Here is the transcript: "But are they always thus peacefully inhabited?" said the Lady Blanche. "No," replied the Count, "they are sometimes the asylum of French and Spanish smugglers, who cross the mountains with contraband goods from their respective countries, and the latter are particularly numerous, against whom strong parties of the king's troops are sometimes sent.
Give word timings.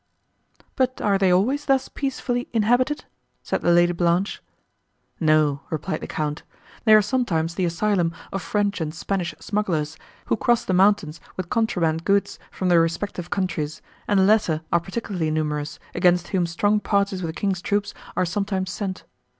"But 0.75 0.99
are 0.99 1.19
they 1.19 1.31
always 1.31 1.65
thus 1.65 1.87
peacefully 1.87 2.47
inhabited?" 2.53 3.05
said 3.43 3.61
the 3.61 3.69
Lady 3.71 3.91
Blanche. 3.93 4.41
"No," 5.19 5.61
replied 5.69 6.01
the 6.01 6.07
Count, 6.07 6.41
"they 6.85 6.95
are 6.95 7.03
sometimes 7.03 7.53
the 7.53 7.65
asylum 7.65 8.11
of 8.33 8.41
French 8.41 8.81
and 8.81 8.95
Spanish 8.95 9.35
smugglers, 9.39 9.97
who 10.25 10.35
cross 10.35 10.65
the 10.65 10.73
mountains 10.73 11.21
with 11.37 11.51
contraband 11.51 12.03
goods 12.03 12.39
from 12.49 12.69
their 12.69 12.81
respective 12.81 13.29
countries, 13.29 13.83
and 14.07 14.19
the 14.19 14.23
latter 14.23 14.63
are 14.73 14.79
particularly 14.79 15.29
numerous, 15.29 15.77
against 15.93 16.29
whom 16.29 16.47
strong 16.47 16.79
parties 16.79 17.21
of 17.21 17.27
the 17.27 17.31
king's 17.33 17.61
troops 17.61 17.93
are 18.15 18.25
sometimes 18.25 18.71
sent. 18.71 19.03